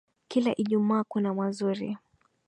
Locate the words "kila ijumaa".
0.27-1.03